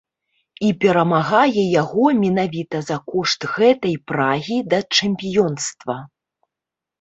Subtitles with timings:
[0.67, 5.99] І перамагае яго менавіта за кошт гэтай прагі да чэмпіёнства.